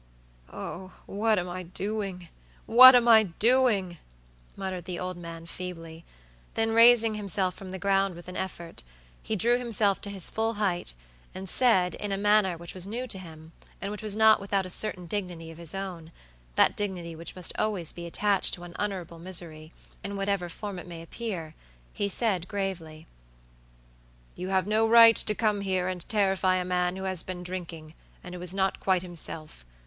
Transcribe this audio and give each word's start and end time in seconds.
"Oh, 0.51 0.93
what 1.05 1.37
am 1.37 1.47
I 1.47 1.61
doing? 1.61 2.29
what 2.65 2.95
am 2.95 3.07
I 3.07 3.21
doing?" 3.21 3.99
muttered 4.55 4.85
the 4.85 4.97
old 4.97 5.15
man, 5.15 5.45
feebly; 5.45 6.03
then 6.55 6.71
raising 6.71 7.13
himself 7.13 7.53
from 7.53 7.69
the 7.69 7.77
ground 7.77 8.15
with 8.15 8.27
an 8.27 8.35
effort, 8.35 8.81
he 9.21 9.35
drew 9.35 9.59
himself 9.59 10.01
to 10.01 10.09
his 10.09 10.31
full 10.31 10.53
height, 10.55 10.95
and 11.35 11.47
said, 11.47 11.93
in 11.93 12.11
a 12.11 12.17
manner 12.17 12.57
which 12.57 12.73
was 12.73 12.87
new 12.87 13.05
to 13.05 13.19
him, 13.19 13.51
and 13.79 13.91
which 13.91 14.01
was 14.01 14.15
not 14.15 14.39
without 14.41 14.65
a 14.65 14.71
certain 14.71 15.05
dignity 15.05 15.51
of 15.51 15.59
his 15.59 15.75
ownthat 15.75 16.75
dignity 16.75 17.15
which 17.15 17.35
must 17.35 17.53
be 17.53 17.59
always 17.59 17.95
attached 17.95 18.55
to 18.55 18.63
unutterable 18.63 19.19
misery, 19.19 19.71
in 20.03 20.17
whatever 20.17 20.49
form 20.49 20.79
it 20.79 20.87
may 20.87 21.03
appearhe 21.05 21.53
said, 22.09 22.47
gravely: 22.47 23.05
"You 24.35 24.47
have 24.49 24.65
no 24.65 24.87
right 24.89 25.15
to 25.15 25.35
come 25.35 25.61
here 25.61 25.87
and 25.87 26.09
terrify 26.09 26.55
a 26.55 26.65
man 26.65 26.95
who 26.95 27.03
has 27.03 27.21
been 27.21 27.43
drinking, 27.43 27.93
and 28.23 28.33
who 28.33 28.41
is 28.41 28.55
not 28.55 28.79
quite 28.79 29.03
himself. 29.03 29.63